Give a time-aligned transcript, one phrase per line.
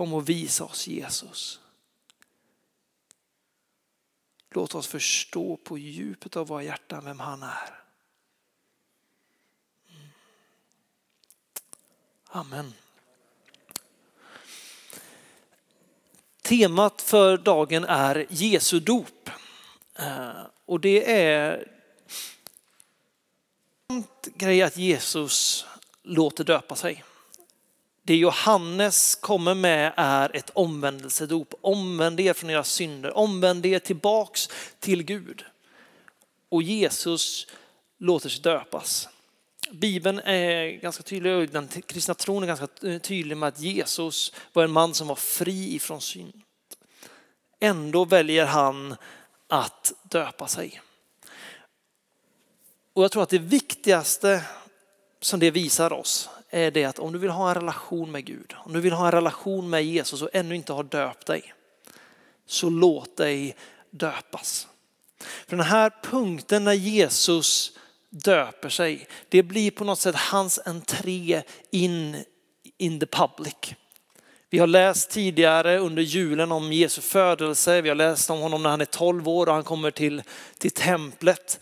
[0.00, 1.60] kom och visa oss Jesus.
[4.50, 7.82] Låt oss förstå på djupet av våra hjärtan vem han är.
[12.24, 12.74] Amen.
[16.42, 19.30] Temat för dagen är Jesu dop.
[19.94, 21.72] Eh, och det är
[23.88, 24.04] en
[24.34, 25.66] grej att Jesus
[26.02, 27.04] låter döpa sig.
[28.02, 31.54] Det Johannes kommer med är ett omvändelsedop.
[31.60, 34.48] Omvänd er från era synder, omvänd er tillbaks
[34.78, 35.44] till Gud.
[36.48, 37.46] Och Jesus
[37.98, 39.08] låter sig döpas.
[39.70, 42.66] Bibeln är ganska tydlig och den kristna tron är ganska
[42.98, 46.42] tydlig med att Jesus var en man som var fri ifrån synd.
[47.60, 48.96] Ändå väljer han
[49.48, 50.80] att döpa sig.
[52.92, 54.44] Och jag tror att det viktigaste
[55.20, 58.54] som det visar oss är det att om du vill ha en relation med Gud,
[58.56, 61.54] om du vill ha en relation med Jesus och ännu inte har döpt dig,
[62.46, 63.56] så låt dig
[63.90, 64.68] döpas.
[65.48, 67.78] För den här punkten när Jesus
[68.10, 72.24] döper sig, det blir på något sätt hans entré in
[72.80, 73.74] in the public.
[74.50, 78.70] Vi har läst tidigare under julen om Jesu födelse, vi har läst om honom när
[78.70, 80.22] han är 12 år och han kommer till,
[80.58, 81.60] till templet.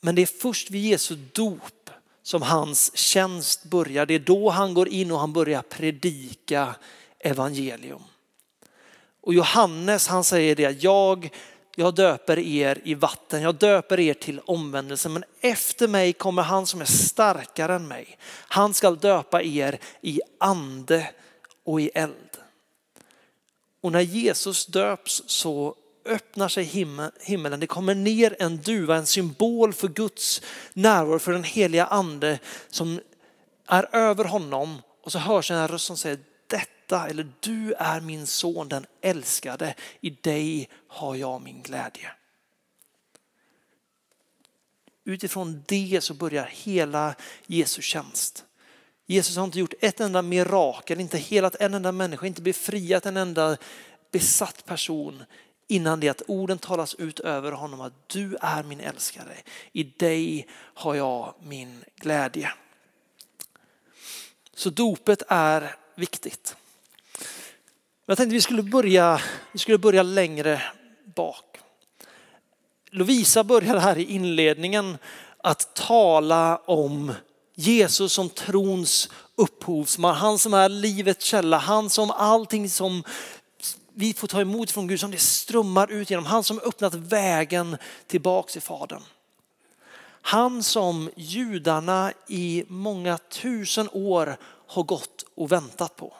[0.00, 1.77] Men det är först vid Jesu dop
[2.28, 4.06] som hans tjänst börjar.
[4.06, 6.74] Det är då han går in och han börjar predika
[7.18, 8.02] evangelium.
[9.20, 11.30] Och Johannes han säger det, jag,
[11.76, 16.66] jag döper er i vatten, jag döper er till omvändelse, men efter mig kommer han
[16.66, 18.18] som är starkare än mig.
[18.30, 21.10] Han ska döpa er i ande
[21.64, 22.38] och i eld.
[23.80, 25.74] Och när Jesus döps så
[26.08, 26.64] öppnar sig
[27.20, 27.60] himmelen.
[27.60, 30.42] Det kommer ner en duva, en symbol för Guds
[30.72, 33.00] närvaro, för den heliga ande som
[33.66, 34.82] är över honom.
[35.02, 39.74] Och så hörs en röst som säger detta, eller du är min son den älskade,
[40.00, 42.10] i dig har jag min glädje.
[45.04, 47.14] Utifrån det så börjar hela
[47.46, 48.44] Jesu tjänst.
[49.06, 53.16] Jesus har inte gjort ett enda mirakel, inte helat en enda människa, inte befriat en
[53.16, 53.56] enda
[54.10, 55.24] besatt person
[55.68, 59.36] innan det att orden talas ut över honom att du är min älskare.
[59.72, 62.52] I dig har jag min glädje.
[64.54, 66.56] Så dopet är viktigt.
[68.06, 69.20] Jag tänkte vi skulle börja,
[69.52, 70.62] vi skulle börja längre
[71.14, 71.44] bak.
[72.90, 74.98] Lovisa började här i inledningen
[75.38, 77.14] att tala om
[77.54, 83.02] Jesus som trons upphovsman, han som är livets källa, han som allting som
[83.98, 86.26] vi får ta emot från Gud som det strömmar ut genom.
[86.26, 87.76] Han som öppnat vägen
[88.06, 89.02] tillbaks till Fadern.
[90.22, 94.36] Han som judarna i många tusen år
[94.66, 96.14] har gått och väntat på.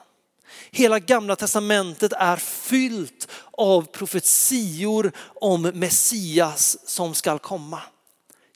[0.71, 7.81] Hela gamla testamentet är fyllt av profetior om Messias som skall komma.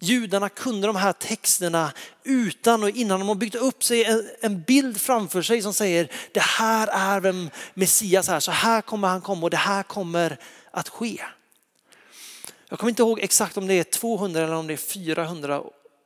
[0.03, 1.91] Judarna kunde de här texterna
[2.23, 6.39] utan och innan de har byggt upp sig en bild framför sig som säger det
[6.39, 10.37] här är vem Messias är, så här kommer han komma och det här kommer
[10.71, 11.21] att ske.
[12.69, 15.63] Jag kommer inte ihåg exakt om det är 200 eller om det är 400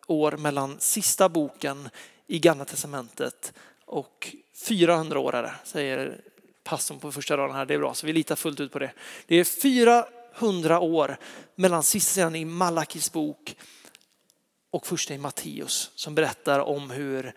[0.08, 1.90] år mellan sista boken
[2.28, 3.54] i gamla testamentet
[3.86, 4.36] och
[4.68, 6.22] 400 år är det, säger
[6.64, 7.66] pastorn på första raden här.
[7.66, 8.92] Det är bra, så vi litar fullt ut på det.
[9.28, 11.18] Det är 400 år
[11.56, 13.56] mellan sista sidan i Malakis bok
[14.72, 17.34] och första i Matteus som berättar om hur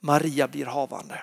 [0.00, 1.22] Maria blir havande.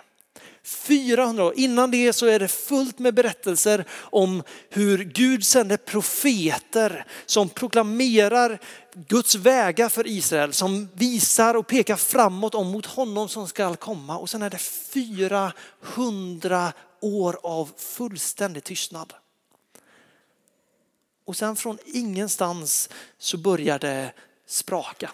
[0.64, 1.54] 400 år.
[1.56, 8.60] Innan det så är det fullt med berättelser om hur Gud sänder profeter som proklamerar
[8.94, 14.18] Guds vägar för Israel, som visar och pekar framåt om mot honom som ska komma.
[14.18, 19.14] Och sen är det 400 år av fullständig tystnad.
[21.26, 24.14] Och sen från ingenstans så börjar det
[24.48, 25.12] spraka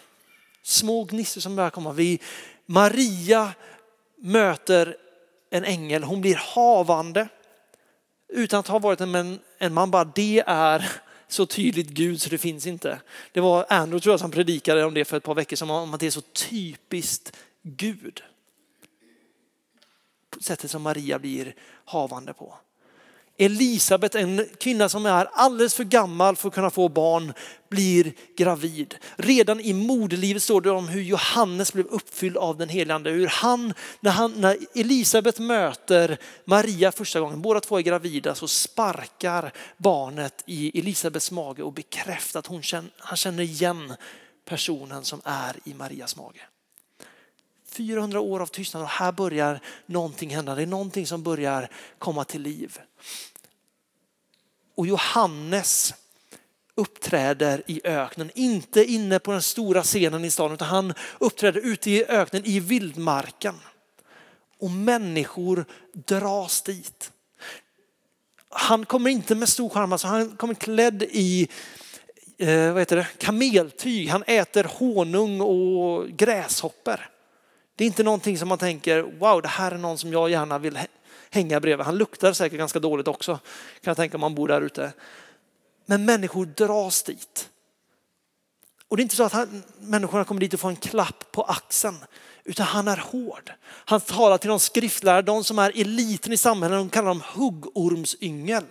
[0.68, 1.92] små gnistor som börjar komma.
[1.92, 2.20] Vi,
[2.66, 3.52] Maria
[4.16, 4.96] möter
[5.50, 7.28] en ängel, hon blir havande
[8.28, 9.90] utan att ha varit en, en man.
[9.90, 10.90] Bara det är
[11.28, 13.00] så tydligt Gud så det finns inte.
[13.32, 15.94] Det var Andrew tror jag som predikade om det för ett par veckor sedan, om
[15.94, 18.22] att det är så typiskt Gud.
[20.40, 21.54] Sättet som Maria blir
[21.84, 22.54] havande på.
[23.40, 27.32] Elisabet, en kvinna som är alldeles för gammal för att kunna få barn,
[27.68, 28.94] blir gravid.
[29.16, 33.10] Redan i moderlivet står det om hur Johannes blev uppfylld av den helige ande.
[33.10, 38.48] Hur han, när, han, när Elisabet möter Maria första gången, båda två är gravida, så
[38.48, 43.94] sparkar barnet i Elisabets mage och bekräftar att hon känner, han känner igen
[44.44, 46.40] personen som är i Marias mage.
[47.68, 50.54] 400 år av tystnad och här börjar någonting hända.
[50.54, 51.68] Det är någonting som börjar
[51.98, 52.78] komma till liv.
[54.78, 55.94] Och Johannes
[56.74, 61.90] uppträder i öknen, inte inne på den stora scenen i staden utan han uppträder ute
[61.90, 63.54] i öknen i vildmarken.
[64.58, 67.12] Och människor dras dit.
[68.48, 71.48] Han kommer inte med stor charm, alltså han kommer klädd i
[72.38, 73.06] eh, vad heter det?
[73.18, 74.08] kameltyg.
[74.08, 77.10] Han äter honung och gräshoppor.
[77.76, 80.58] Det är inte någonting som man tänker, wow det här är någon som jag gärna
[80.58, 80.78] vill
[81.30, 81.86] hänga bredvid.
[81.86, 83.34] Han luktar säkert ganska dåligt också,
[83.80, 84.92] kan jag tänka om man bor där ute.
[85.86, 87.48] Men människor dras dit.
[88.88, 91.42] Och det är inte så att han, människorna kommer dit och får en klapp på
[91.42, 91.96] axeln,
[92.44, 93.52] utan han är hård.
[93.62, 98.64] Han talar till de skriftlärare, de som är eliten i samhället, de kallar dem huggormsyngel.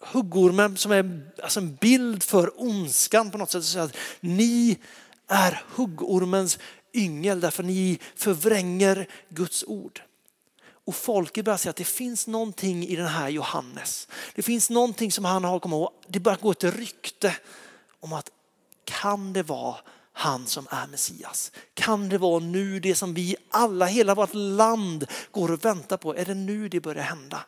[0.00, 3.64] Huggormen som är alltså en bild för ondskan på något sätt.
[3.64, 4.78] Så att ni
[5.28, 6.58] är huggormens
[6.94, 10.02] yngel därför ni förvränger Guds ord.
[10.88, 14.08] Och folket börjar säga att det finns någonting i den här Johannes.
[14.34, 15.92] Det finns någonting som han har kommit ihåg.
[16.06, 17.36] Det börjar gå ett rykte
[18.00, 18.30] om att
[18.84, 19.76] kan det vara
[20.12, 21.52] han som är Messias?
[21.74, 26.16] Kan det vara nu det som vi alla, hela vårt land går och väntar på?
[26.16, 27.44] Är det nu det börjar hända?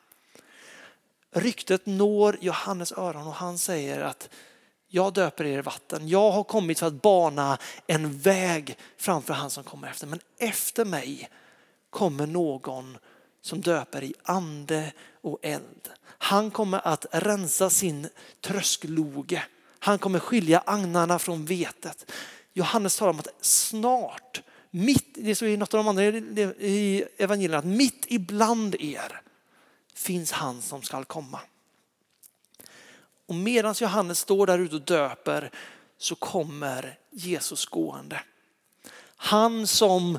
[1.35, 4.29] Ryktet når Johannes öron och han säger att
[4.89, 6.09] jag döper er i vatten.
[6.09, 10.07] Jag har kommit för att bana en väg framför han som kommer efter.
[10.07, 11.29] Men efter mig
[11.91, 12.99] kommer någon
[13.43, 15.89] som döper i ande och eld.
[16.03, 18.09] Han kommer att rensa sin
[18.41, 19.43] tröskloge.
[19.79, 22.13] Han kommer skilja agnarna från vetet.
[22.53, 27.59] Johannes talar om att snart, mitt, det står i något av de andra i evangelierna,
[27.59, 29.21] att mitt ibland er
[29.95, 31.41] finns han som skall komma.
[33.27, 35.51] Och medan Johannes står där ute och döper
[35.99, 38.21] så kommer Jesus gående.
[39.17, 40.19] Han som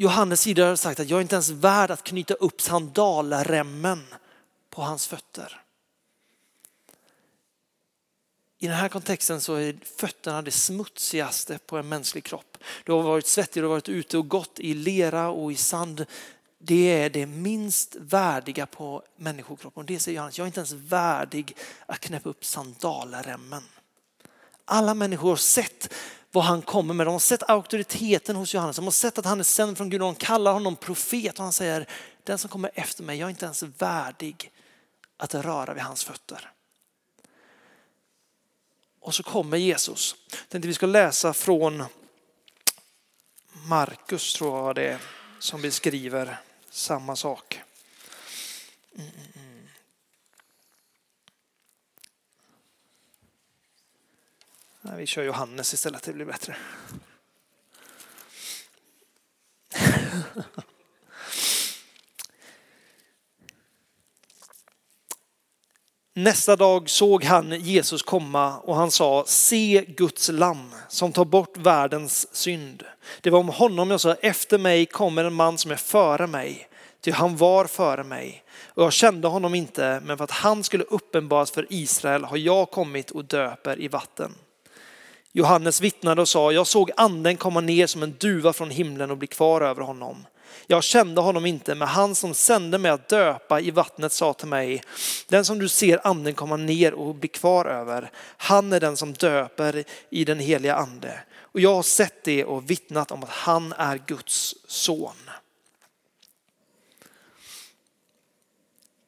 [0.00, 4.06] Johannes tidigare har sagt att jag är inte ens värd att knyta upp sandalremmen
[4.70, 5.60] på hans fötter.
[8.58, 12.58] I den här kontexten så är fötterna det smutsigaste på en mänsklig kropp.
[12.84, 16.06] Du har varit svettig, du har varit ute och gått i lera och i sand.
[16.58, 19.86] Det är det minst värdiga på människokroppen.
[19.86, 21.56] Det säger Johannes, jag är inte ens värdig
[21.86, 23.62] att knäppa upp sandalremmen.
[24.64, 25.94] Alla människor har sett
[26.32, 27.06] vad han kommer med.
[27.06, 28.76] De har sett auktoriteten hos Johannes.
[28.76, 30.02] De har sett att han är sänd från Gud.
[30.02, 31.86] och De kallar honom profet och han säger
[32.24, 34.52] den som kommer efter mig, jag är inte ens värdig
[35.16, 36.50] att röra vid hans fötter.
[39.00, 40.16] Och så kommer Jesus.
[40.30, 41.84] Jag tänkte vi ska läsa från
[43.52, 44.98] Markus tror jag det är
[45.38, 46.40] som beskriver
[46.70, 47.60] samma sak.
[48.94, 49.68] Mm, mm, mm.
[54.82, 56.56] Nej, vi kör Johannes istället, det blir bättre.
[66.14, 71.56] Nästa dag såg han Jesus komma och han sa, se Guds lamm som tar bort
[71.56, 72.84] världens synd.
[73.20, 76.68] Det var om honom jag sa, efter mig kommer en man som är före mig,
[77.00, 78.44] ty han var före mig.
[78.66, 82.70] Och jag kände honom inte, men för att han skulle uppenbaras för Israel har jag
[82.70, 84.34] kommit och döper i vatten.
[85.32, 89.18] Johannes vittnade och sa, jag såg anden komma ner som en duva från himlen och
[89.18, 90.26] bli kvar över honom.
[90.66, 94.48] Jag kände honom inte, men han som sände mig att döpa i vattnet sa till
[94.48, 94.82] mig,
[95.28, 99.12] den som du ser anden komma ner och bli kvar över, han är den som
[99.12, 101.20] döper i den heliga ande.
[101.40, 105.30] Och jag har sett det och vittnat om att han är Guds son.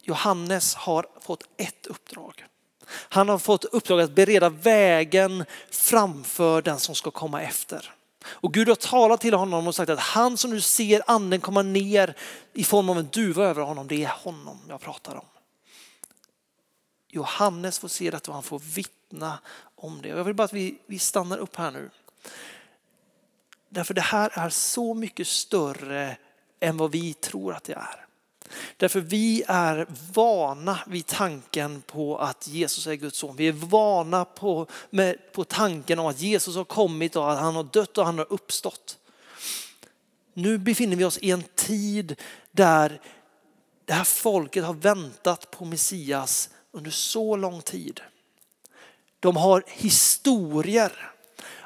[0.02, 2.44] Johannes har fått ett uppdrag.
[2.92, 7.94] Han har fått uppdrag att bereda vägen framför den som ska komma efter.
[8.24, 11.62] Och Gud har talat till honom och sagt att han som nu ser anden komma
[11.62, 12.14] ner
[12.52, 15.24] i form av en duva över honom, det är honom jag pratar om.
[17.08, 19.38] Johannes får se detta och han får vittna
[19.74, 20.08] om det.
[20.08, 21.90] Jag vill bara att vi, vi stannar upp här nu.
[23.68, 26.16] Därför det här är så mycket större
[26.60, 28.06] än vad vi tror att det är.
[28.76, 33.36] Därför vi är vana vid tanken på att Jesus är Guds son.
[33.36, 37.56] Vi är vana på, med, på tanken om att Jesus har kommit och att han
[37.56, 38.98] har dött och han har uppstått.
[40.34, 42.16] Nu befinner vi oss i en tid
[42.50, 43.00] där
[43.84, 48.00] det här folket har väntat på Messias under så lång tid.
[49.20, 51.10] De har historier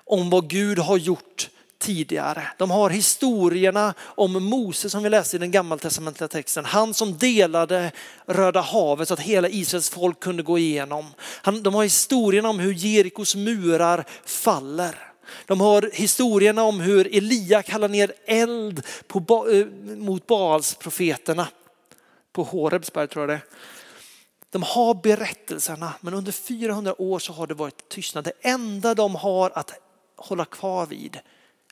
[0.05, 1.51] om vad Gud har gjort
[1.85, 2.43] tidigare.
[2.59, 6.65] De har historierna om Mose som vi läste i den gammaltestamentliga texten.
[6.65, 7.93] Han som delade
[8.27, 11.07] Röda havet så att hela Israels folk kunde gå igenom.
[11.63, 14.99] de har historierna om hur Jerikos murar faller.
[15.47, 21.49] De har historierna om hur Elia kallar ner eld på, eh, mot Baalsprofeterna.
[22.33, 23.41] på Horebsberg tror jag det
[24.51, 28.25] De har berättelserna men under 400 år så har det varit tystnad.
[28.25, 29.73] Det enda de har att
[30.17, 31.19] hålla kvar vid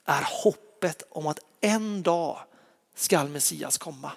[0.04, 2.38] är hoppet om att en dag
[2.94, 4.12] skall Messias komma.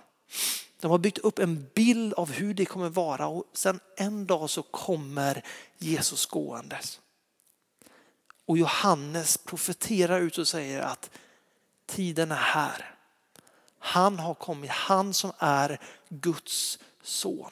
[0.80, 4.50] De har byggt upp en bild av hur det kommer vara och sen en dag
[4.50, 5.44] så kommer
[5.78, 7.00] Jesus gåendes.
[8.46, 11.10] Och Johannes profeterar ut och säger att
[11.86, 12.96] tiden är här.
[13.80, 17.52] Han har kommit, han som är Guds son.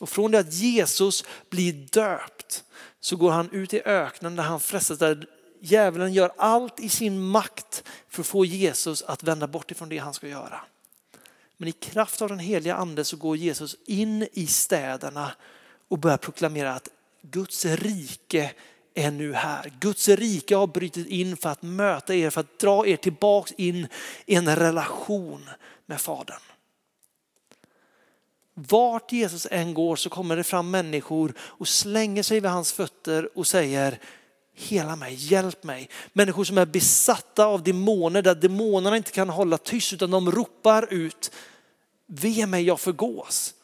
[0.00, 2.64] Och från det att Jesus blir döpt
[3.00, 5.26] så går han ut i öknen där han frestas, där
[5.60, 9.98] djävulen gör allt i sin makt för att få Jesus att vända bort ifrån det
[9.98, 10.60] han ska göra.
[11.56, 15.32] Men i kraft av den heliga ande så går Jesus in i städerna
[15.88, 16.88] och börjar proklamera att
[17.22, 18.52] Guds rike
[18.94, 19.72] är nu här.
[19.80, 23.88] Guds rike har brutit in för att möta er, för att dra er tillbaks in
[24.26, 25.50] i en relation
[25.86, 26.40] med Fadern.
[28.54, 33.38] Vart Jesus än går så kommer det fram människor och slänger sig vid hans fötter
[33.38, 33.98] och säger
[34.58, 35.90] Hela mig, hjälp mig.
[36.12, 40.92] Människor som är besatta av demoner där demonerna inte kan hålla tyst utan de ropar
[40.92, 41.30] ut
[42.06, 43.54] Ve mig, jag förgås.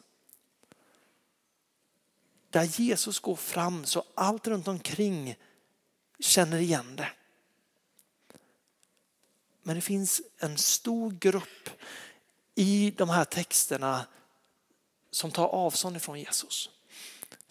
[2.49, 5.35] Där Jesus går fram så allt runt omkring
[6.19, 7.09] känner igen det.
[9.63, 11.69] Men det finns en stor grupp
[12.55, 14.05] i de här texterna
[15.11, 16.69] som tar avstånd ifrån Jesus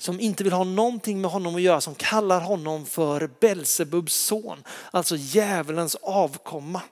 [0.02, 4.64] som inte vill ha någonting med honom att göra, som kallar honom för Belsebubs son,
[4.90, 6.82] alltså djävulens avkomma.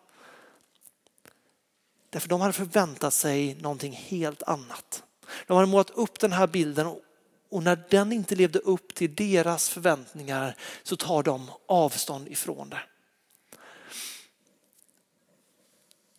[2.11, 5.03] Därför de hade förväntat sig någonting helt annat.
[5.47, 6.87] De hade målat upp den här bilden
[7.51, 12.81] och när den inte levde upp till deras förväntningar så tar de avstånd ifrån det.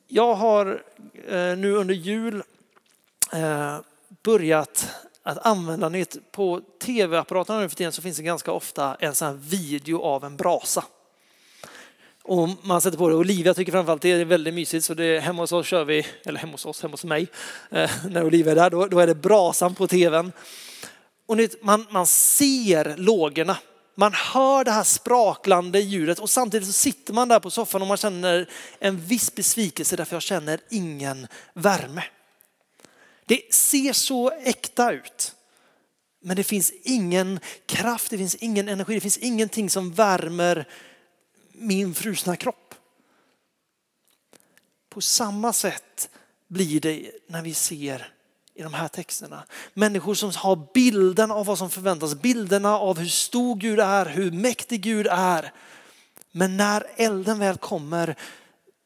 [0.07, 0.83] Jag har
[1.27, 2.43] eh, nu under jul
[3.33, 3.79] eh,
[4.23, 4.89] börjat
[5.23, 6.31] att använda nytt.
[6.31, 10.23] På tv-apparaterna nu för tiden så finns det ganska ofta en sån här video av
[10.23, 10.83] en brasa.
[12.23, 13.15] Och man sätter på det.
[13.15, 16.39] Olivia tycker framförallt det är väldigt mysigt så det, hemma hos oss kör vi, eller
[16.39, 17.27] hemma hos oss, hemma hos mig,
[17.69, 20.31] eh, när Olivia är där, då, då, är det brasan på tvn.
[21.25, 23.57] Och man, man ser lågorna,
[23.95, 27.87] man hör det här spraklande ljudet och samtidigt så sitter man där på soffan och
[27.87, 28.49] man känner
[28.79, 32.03] en viss besvikelse därför jag känner ingen värme.
[33.25, 35.35] Det ser så äkta ut.
[36.21, 40.67] Men det finns ingen kraft, det finns ingen energi, det finns ingenting som värmer
[41.51, 42.75] min frusna kropp.
[44.89, 46.09] På samma sätt
[46.47, 48.13] blir det när vi ser
[48.53, 49.43] i de här texterna.
[49.73, 54.31] Människor som har bilden av vad som förväntas, bilderna av hur stor Gud är, hur
[54.31, 55.53] mäktig Gud är.
[56.31, 58.15] Men när elden väl kommer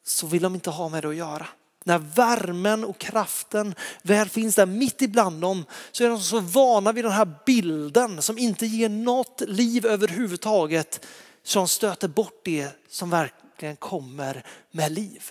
[0.04, 1.46] så vill de inte ha med det att göra
[1.86, 6.92] när värmen och kraften väl finns där mitt ibland dem så är de så vana
[6.92, 11.06] vid den här bilden som inte ger något liv överhuvudtaget
[11.42, 15.30] som stöter bort det som verkligen kommer med liv.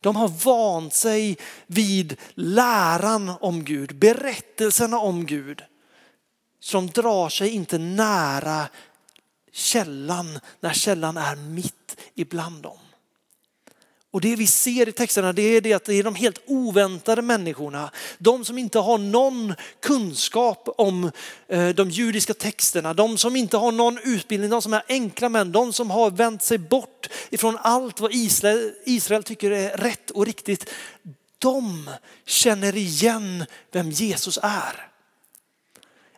[0.00, 5.62] De har vant sig vid läran om Gud, berättelserna om Gud.
[6.60, 8.68] Som drar sig inte nära
[9.52, 12.78] källan när källan är mitt ibland dem.
[14.14, 17.22] Och det vi ser i texterna det är det att det är de helt oväntade
[17.22, 17.90] människorna.
[18.18, 21.10] De som inte har någon kunskap om
[21.48, 22.94] eh, de judiska texterna.
[22.94, 25.52] De som inte har någon utbildning, de som är enkla män.
[25.52, 30.26] De som har vänt sig bort ifrån allt vad Israel, Israel tycker är rätt och
[30.26, 30.70] riktigt.
[31.38, 31.90] De
[32.26, 34.93] känner igen vem Jesus är.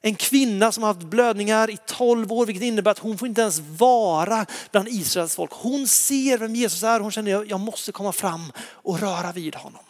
[0.01, 3.41] En kvinna som har haft blödningar i 12 år, vilket innebär att hon får inte
[3.41, 5.51] ens vara bland Israels folk.
[5.53, 9.55] Hon ser vem Jesus är, hon känner att jag måste komma fram och röra vid
[9.55, 9.83] honom.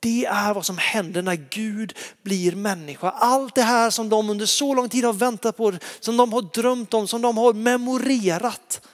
[0.00, 3.10] Det är vad som händer när Gud blir människa.
[3.10, 6.42] Allt det här som de under så lång tid har väntat på, som de har
[6.42, 8.86] drömt om, som de har memorerat.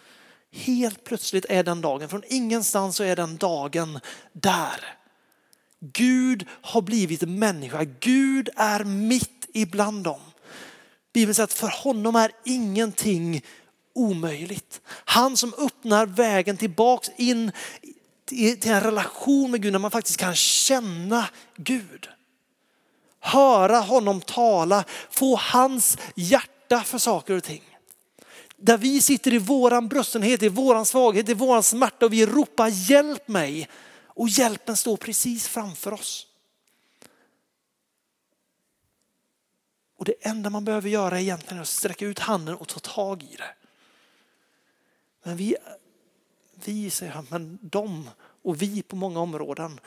[0.52, 4.00] Helt plötsligt är den dagen, från ingenstans så är den dagen
[4.32, 4.97] där.
[5.80, 7.84] Gud har blivit människa.
[8.00, 10.20] Gud är mitt ibland dem.
[11.12, 13.42] Bibeln säger att för honom är ingenting
[13.94, 14.80] omöjligt.
[14.86, 17.52] Han som öppnar vägen tillbaks in
[18.26, 22.08] till en relation med Gud när man faktiskt kan känna Gud.
[23.20, 27.62] Höra honom tala, få hans hjärta för saker och ting.
[28.56, 32.90] Där vi sitter i våran bröstenhet, i våran svaghet, i våran smärta och vi ropar
[32.90, 33.68] hjälp mig
[34.18, 36.26] och hjälpen står precis framför oss.
[39.96, 43.22] Och det enda man behöver göra egentligen är att sträcka ut handen och ta tag
[43.22, 43.54] i det.
[45.22, 45.56] Men vi,
[46.54, 48.10] vi säger han, men de
[48.42, 49.80] och vi på många områden,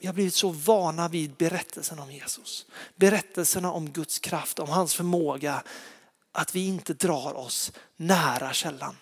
[0.00, 2.66] vi har blivit så vana vid berättelsen om Jesus.
[2.96, 5.62] Berättelserna om Guds kraft, om hans förmåga,
[6.32, 8.96] att vi inte drar oss nära källan.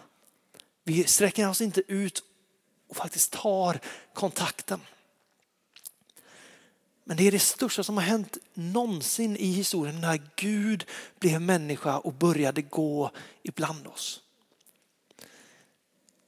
[0.84, 2.22] Vi sträcker oss inte ut
[2.88, 3.80] och faktiskt tar
[4.14, 4.80] kontakten.
[7.04, 10.84] Men det är det största som har hänt någonsin i historien när Gud
[11.18, 13.10] blev människa och började gå
[13.42, 14.20] ibland oss.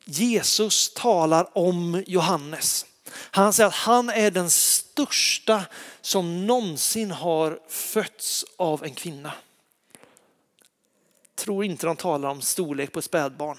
[0.05, 2.87] Jesus talar om Johannes.
[3.11, 5.65] Han säger att han är den största
[6.01, 9.33] som någonsin har fötts av en kvinna.
[11.35, 13.59] Tror inte de talar om storlek på ett spädbarn.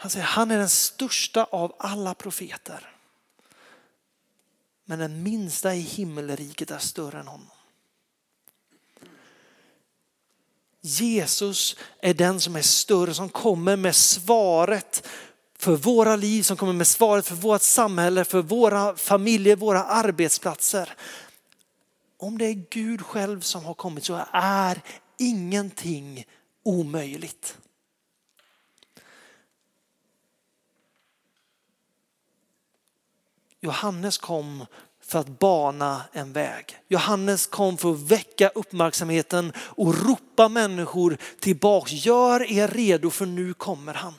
[0.00, 2.92] Han säger han är den största av alla profeter.
[4.84, 7.50] Men den minsta i himmelriket är större än honom.
[10.80, 15.08] Jesus är den som är större, som kommer med svaret
[15.58, 20.92] för våra liv, som kommer med svaret för vårt samhälle, för våra familjer, våra arbetsplatser.
[22.16, 24.82] Om det är Gud själv som har kommit så är
[25.16, 26.26] ingenting
[26.62, 27.58] omöjligt.
[33.60, 34.66] Johannes kom
[35.00, 36.78] för att bana en väg.
[36.88, 41.92] Johannes kom för att väcka uppmärksamheten och ropa människor tillbaks.
[41.92, 44.14] Gör er redo för nu kommer han.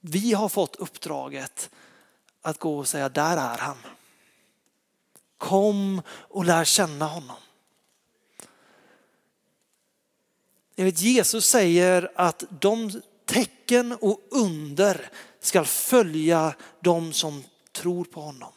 [0.00, 1.70] Vi har fått uppdraget
[2.42, 3.76] att gå och säga där är han.
[5.38, 7.36] Kom och lär känna honom.
[10.74, 15.10] Jag vet, Jesus säger att de tecken och under
[15.46, 18.52] ska följa de som tror på honom.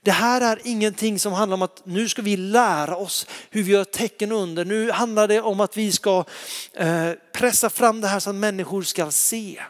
[0.00, 3.72] Det här är ingenting som handlar om att nu ska vi lära oss hur vi
[3.72, 4.64] gör tecken under.
[4.64, 6.24] Nu handlar det om att vi ska
[6.72, 9.62] eh, pressa fram det här så att människor ska se.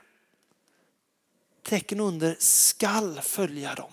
[1.62, 3.90] Tecken under skall följa dem.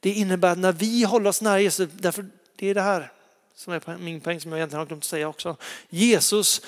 [0.00, 3.12] Det innebär att när vi håller oss nära Jesus, därför det är det här
[3.54, 5.56] som är min poäng som jag egentligen har glömt att säga också.
[5.88, 6.62] Jesus,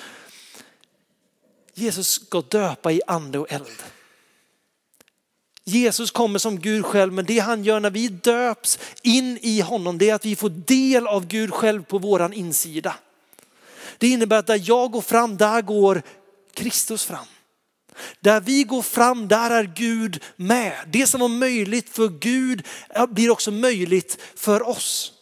[1.73, 3.83] Jesus ska döpa i ande och eld.
[5.63, 9.97] Jesus kommer som Gud själv, men det han gör när vi döps in i honom,
[9.97, 12.95] det är att vi får del av Gud själv på våran insida.
[13.97, 16.01] Det innebär att där jag går fram, där går
[16.53, 17.25] Kristus fram.
[18.19, 20.73] Där vi går fram, där är Gud med.
[20.87, 22.67] Det som var möjligt för Gud
[23.09, 25.13] blir också möjligt för oss.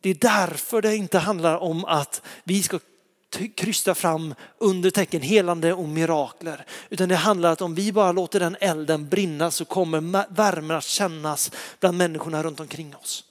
[0.00, 2.78] Det är därför det inte handlar om att vi ska
[3.54, 6.66] krysta fram under tecken, helande och mirakler.
[6.90, 10.76] Utan det handlar om att om vi bara låter den elden brinna så kommer värmen
[10.76, 13.24] att kännas bland människorna runt omkring oss.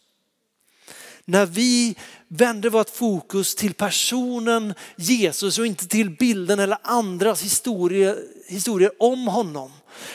[1.25, 1.95] När vi
[2.27, 9.27] vänder vårt fokus till personen Jesus och inte till bilden eller andras historier, historier om
[9.27, 9.71] honom.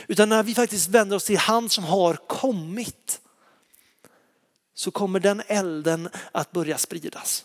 [0.06, 3.20] Utan när vi faktiskt vänder oss till han som har kommit
[4.74, 7.44] så kommer den elden att börja spridas.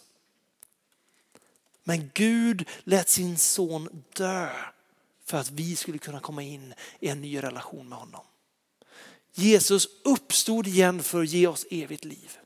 [1.83, 4.49] Men Gud lät sin son dö
[5.25, 8.21] för att vi skulle kunna komma in i en ny relation med honom.
[9.33, 12.37] Jesus uppstod igen för att ge oss evigt liv.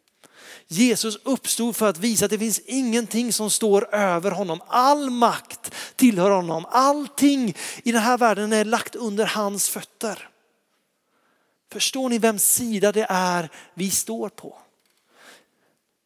[0.67, 4.61] Jesus uppstod för att visa att det finns ingenting som står över honom.
[4.67, 6.65] All makt tillhör honom.
[6.69, 10.29] Allting i den här världen är lagt under hans fötter.
[11.71, 14.57] Förstår ni vems sida det är vi står på?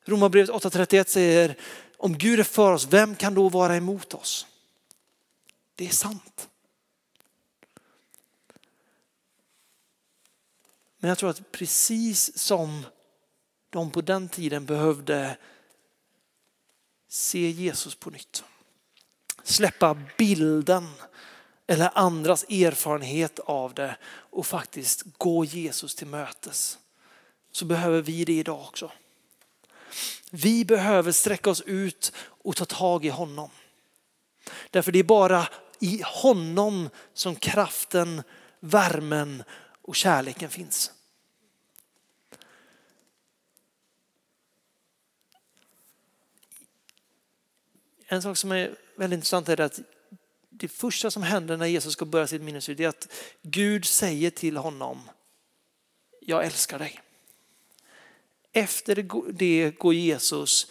[0.07, 1.55] Romarbrevet 8.31 säger
[1.97, 4.47] om Gud är för oss, vem kan då vara emot oss?
[5.75, 6.49] Det är sant.
[10.97, 12.85] Men jag tror att precis som
[13.69, 15.37] de på den tiden behövde
[17.07, 18.43] se Jesus på nytt.
[19.43, 20.89] Släppa bilden
[21.67, 26.77] eller andras erfarenhet av det och faktiskt gå Jesus till mötes.
[27.51, 28.91] Så behöver vi det idag också.
[30.31, 33.49] Vi behöver sträcka oss ut och ta tag i honom.
[34.69, 35.47] Därför det är bara
[35.79, 38.23] i honom som kraften,
[38.59, 39.43] värmen
[39.81, 40.91] och kärleken finns.
[48.09, 49.79] En sak som är väldigt intressant är att
[50.49, 53.07] det första som händer när Jesus ska börja sitt minnesliv är att
[53.41, 55.09] Gud säger till honom,
[56.21, 57.01] jag älskar dig.
[58.57, 58.95] Efter
[59.33, 60.67] det går Jesus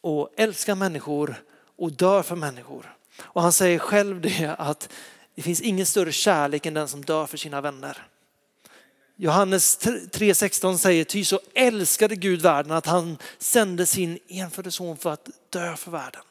[0.00, 1.44] och älskar människor
[1.76, 2.96] och dör för människor.
[3.18, 4.88] Och han säger själv det att
[5.34, 8.06] det finns ingen större kärlek än den som dör för sina vänner.
[9.16, 15.10] Johannes 3.16 säger, ty så älskade Gud världen att han sände sin enfödde son för
[15.10, 16.22] att dö för världen.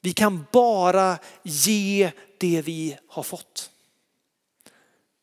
[0.00, 3.69] Vi kan bara ge det vi har fått.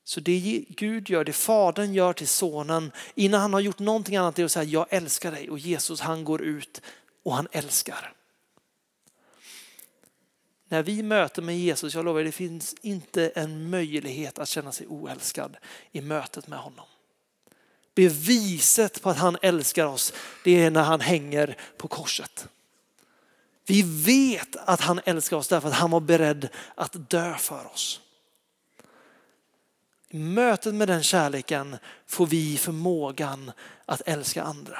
[0.08, 4.40] Så det Gud gör, det Fadern gör till sonen innan han har gjort någonting annat
[4.40, 6.82] är att säga jag älskar dig och Jesus han går ut
[7.24, 8.14] och han älskar.
[10.68, 14.88] När vi möter med Jesus, jag lovar det finns inte en möjlighet att känna sig
[14.88, 15.58] oälskad
[15.92, 16.86] i mötet med honom.
[17.96, 22.48] Beviset på att han älskar oss, det är när han hänger på korset.
[23.66, 28.02] Vi vet att han älskar oss därför att han var beredd att dö för oss.
[30.10, 33.52] I mötet med den kärleken får vi förmågan
[33.86, 34.80] att älska andra.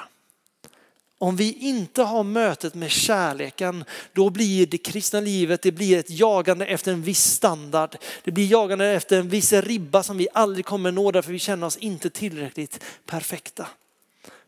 [1.20, 6.10] Om vi inte har mötet med kärleken, då blir det kristna livet det blir ett
[6.10, 7.98] jagande efter en viss standard.
[8.24, 11.68] Det blir jagande efter en viss ribba som vi aldrig kommer nå därför vi känner
[11.68, 13.68] oss inte tillräckligt perfekta.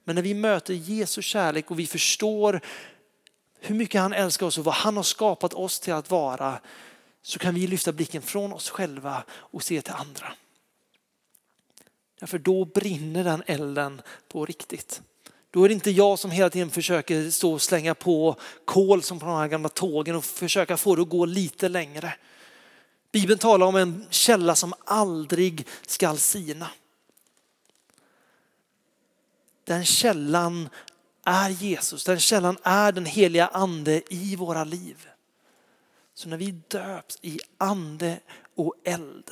[0.03, 2.61] Men när vi möter Jesu kärlek och vi förstår
[3.59, 6.59] hur mycket han älskar oss och vad han har skapat oss till att vara,
[7.21, 10.33] så kan vi lyfta blicken från oss själva och se till andra.
[12.19, 15.01] Därför då brinner den elden på riktigt.
[15.51, 19.19] Då är det inte jag som hela tiden försöker stå och slänga på kol som
[19.19, 22.13] på de här gamla tågen och försöka få det att gå lite längre.
[23.11, 26.67] Bibeln talar om en källa som aldrig skall sina.
[29.63, 30.69] Den källan
[31.23, 35.07] är Jesus, den källan är den heliga ande i våra liv.
[36.13, 38.19] Så när vi döps i ande
[38.55, 39.31] och eld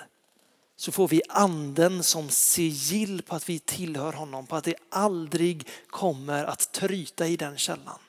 [0.79, 5.67] så får vi anden som sigill på att vi tillhör honom, på att det aldrig
[5.87, 7.99] kommer att tryta i den källan.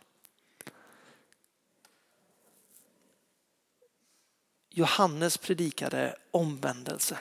[4.71, 7.19] Johannes predikade omvändelse.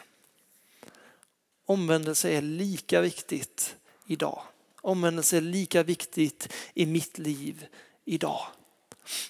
[1.65, 4.41] Omvändelse är lika viktigt idag.
[4.81, 7.65] Omvändelse är lika viktigt i mitt liv
[8.05, 8.47] idag.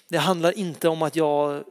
[0.08, 1.64] Det handlar inte om att jag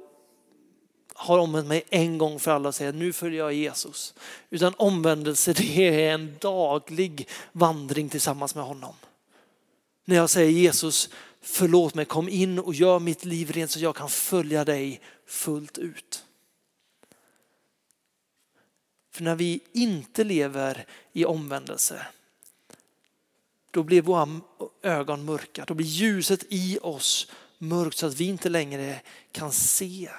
[1.20, 4.14] har omvänt mig en gång för alla och säger nu följer jag Jesus.
[4.50, 8.94] Utan omvändelse det är en daglig vandring tillsammans med honom.
[10.06, 11.10] När jag säger Jesus
[11.42, 15.78] förlåt mig, kom in och gör mitt liv rent så jag kan följa dig fullt
[15.78, 16.24] ut.
[19.12, 22.06] För när vi inte lever i omvändelse
[23.72, 24.42] då blir våra
[24.82, 25.66] ögon mörka.
[25.66, 29.02] Då blir ljuset i oss mörkt så att vi inte längre
[29.32, 30.10] kan se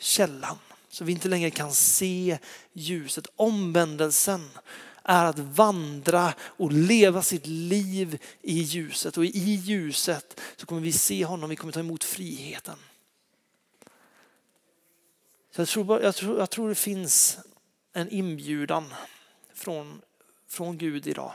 [0.00, 0.58] källan.
[0.88, 2.38] Så vi inte längre kan se
[2.72, 3.26] ljuset.
[3.36, 4.50] Omvändelsen
[5.02, 9.16] är att vandra och leva sitt liv i ljuset.
[9.16, 12.76] Och i ljuset så kommer vi se honom, vi kommer ta emot friheten.
[15.54, 17.38] Så jag, tror, jag, tror, jag tror det finns
[17.92, 18.94] en inbjudan
[19.54, 20.00] från,
[20.48, 21.32] från Gud idag.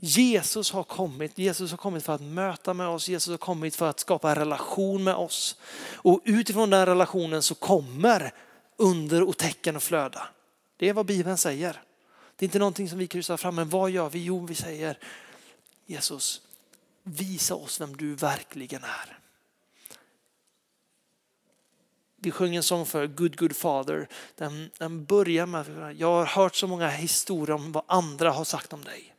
[0.00, 1.38] Jesus har kommit.
[1.38, 3.08] Jesus har kommit för att möta med oss.
[3.08, 5.56] Jesus har kommit för att skapa en relation med oss.
[5.94, 8.34] Och utifrån den relationen så kommer
[8.76, 10.28] under och tecken att flöda.
[10.76, 11.82] Det är vad Bibeln säger.
[12.36, 14.24] Det är inte någonting som vi kryssar fram, men vad gör vi?
[14.24, 14.98] Jo, vi säger
[15.86, 16.40] Jesus,
[17.02, 19.18] visa oss vem du verkligen är.
[22.16, 24.08] Vi sjöng en sång för Good Good Father.
[24.34, 28.72] Den, den börjar med, jag har hört så många historier om vad andra har sagt
[28.72, 29.14] om dig.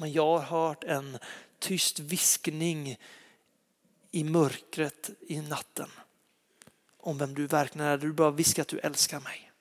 [0.00, 1.18] Men jag har hört en
[1.58, 2.98] tyst viskning
[4.10, 5.88] i mörkret i natten
[6.96, 7.98] om vem du verkligen är.
[7.98, 9.52] Du bara viskar att du älskar mig.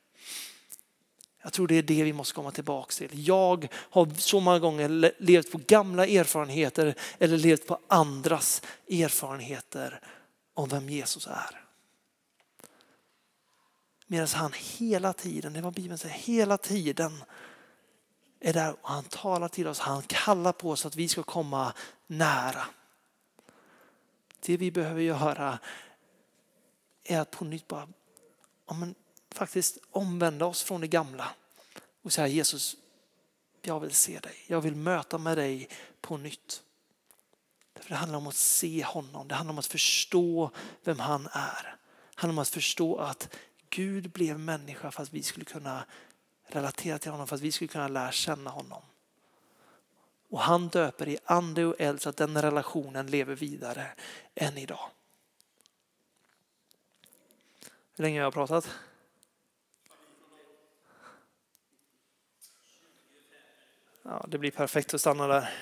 [1.44, 3.28] Jag tror det är det vi måste komma tillbaka till.
[3.28, 10.02] Jag har så många gånger levt på gamla erfarenheter eller levt på andras erfarenheter
[10.54, 11.64] om vem Jesus är.
[14.08, 17.24] Medan han hela tiden, det var Bibeln säger, hela tiden
[18.40, 19.80] är där och han talar till oss.
[19.80, 21.74] Han kallar på oss att vi ska komma
[22.08, 22.66] nära.
[24.40, 25.60] Det vi behöver göra
[27.04, 27.88] är att på nytt bara
[28.68, 28.96] ja, men,
[29.32, 31.30] faktiskt omvända oss från det gamla
[32.02, 32.76] och säga Jesus,
[33.62, 34.36] jag vill se dig.
[34.48, 35.70] Jag vill möta med dig
[36.02, 36.64] på nytt.
[37.76, 39.28] För det handlar om att se honom.
[39.28, 40.52] Det handlar om att förstå
[40.84, 41.76] vem han är.
[42.16, 43.30] Det handlar om att förstå att
[43.70, 45.86] Gud blev människa för att vi skulle kunna
[46.48, 48.82] relatera till honom för att vi skulle kunna lära känna honom.
[50.30, 53.88] Och han döper i ande och eld så att den relationen lever vidare
[54.36, 54.90] än idag.
[57.96, 58.70] Hur länge har jag pratat?
[64.04, 65.54] Ja, det blir perfekt att stanna där.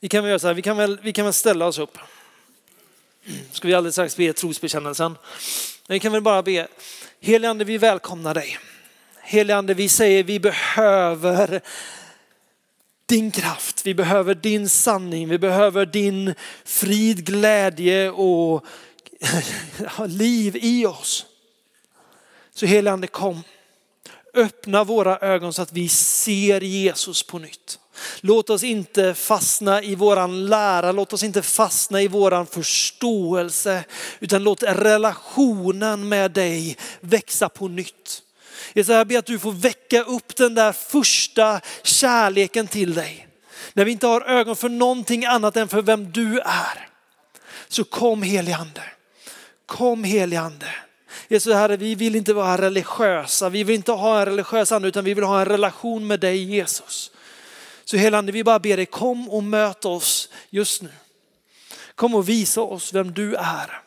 [0.00, 1.98] Vi kan väl göra så här, vi kan väl, vi kan väl ställa oss upp.
[3.52, 5.16] Ska vi alldeles strax be trosbekännelsen.
[5.88, 6.68] Men vi kan väl bara be,
[7.20, 8.58] helige Ande vi välkomnar dig.
[9.20, 11.60] Helige Ande, vi säger vi behöver
[13.06, 18.66] din kraft, vi behöver din sanning, vi behöver din frid, glädje och
[20.06, 21.26] liv i oss.
[22.50, 23.42] Så helige Ande kom,
[24.34, 27.78] öppna våra ögon så att vi ser Jesus på nytt.
[28.20, 33.84] Låt oss inte fastna i våran lära, låt oss inte fastna i våran förståelse,
[34.20, 38.22] utan låt relationen med dig växa på nytt.
[38.72, 43.28] Jag ber att du får väcka upp den där första kärleken till dig.
[43.72, 46.88] När vi inte har ögon för någonting annat än för vem du är.
[47.68, 48.82] Så kom heligande.
[49.66, 50.66] Kom heligande.
[51.28, 55.04] Jesus Herre, vi vill inte vara religiösa, vi vill inte ha en religiös ande utan
[55.04, 57.10] vi vill ha en relation med dig Jesus.
[57.90, 60.88] Så helande, vi bara ber dig, kom och möt oss just nu.
[61.94, 63.82] Kom och visa oss vem du är.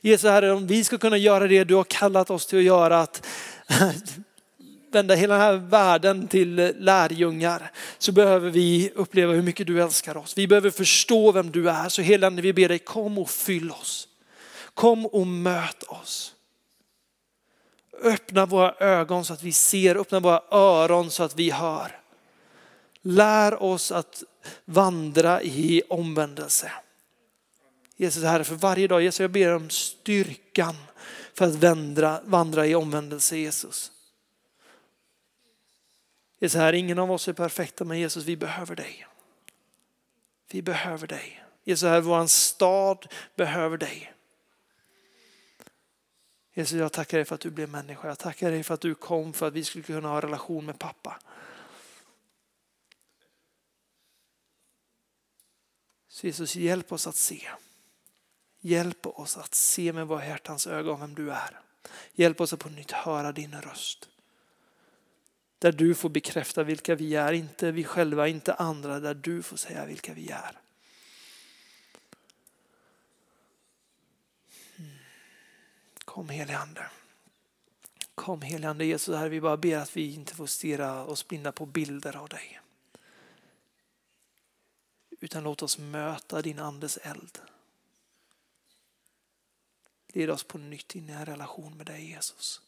[0.00, 3.00] Jesus Herre, om vi ska kunna göra det du har kallat oss till att göra,
[3.00, 3.26] att
[4.92, 10.16] vända hela den här världen till lärjungar, så behöver vi uppleva hur mycket du älskar
[10.16, 10.38] oss.
[10.38, 11.88] Vi behöver förstå vem du är.
[11.88, 14.08] Så helande vi ber dig, kom och fyll oss.
[14.74, 16.34] Kom och möt oss.
[18.02, 21.98] Öppna våra ögon så att vi ser, öppna våra öron så att vi hör.
[23.02, 24.22] Lär oss att
[24.64, 26.72] vandra i omvändelse.
[27.96, 30.76] Jesus Herre, för varje dag, Jesus jag ber om styrkan
[31.34, 33.92] för att vandra, vandra i omvändelse Jesus.
[36.40, 39.06] Jesus här, ingen av oss är perfekta men Jesus vi behöver dig.
[40.50, 41.44] Vi behöver dig.
[41.64, 43.06] Jesus här, vår stad
[43.36, 44.12] behöver dig.
[46.54, 48.08] Jesus jag tackar dig för att du blev människa.
[48.08, 50.78] Jag tackar dig för att du kom för att vi skulle kunna ha relation med
[50.78, 51.20] pappa.
[56.18, 57.48] Så Jesus hjälp oss att se.
[58.60, 61.60] Hjälp oss att se med våra hjärtans ögon vem du är.
[62.12, 64.08] Hjälp oss att på nytt höra din röst.
[65.58, 69.56] Där du får bekräfta vilka vi är, inte vi själva, inte andra, där du får
[69.56, 70.58] säga vilka vi är.
[74.76, 74.98] Hmm.
[76.04, 76.90] Kom helige Ande.
[78.14, 81.52] Kom helige Ande Jesus, här vi bara ber att vi inte får stirra oss blinda
[81.52, 82.60] på bilder av dig.
[85.20, 87.38] Utan låt oss möta din andes eld.
[90.08, 92.60] Led oss på nytt in i en relation med dig Jesus.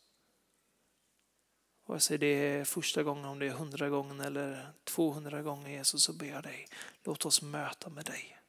[1.87, 6.05] Vare sig det är första gången, om det är hundra gånger eller 200 gånger Jesus
[6.05, 6.69] så ber jag dig,
[7.05, 8.40] låt oss möta med dig.